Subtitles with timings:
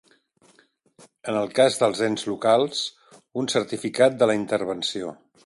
[1.33, 2.81] En el cas dels ens locals,
[3.43, 5.15] un certificat de la Intervenció.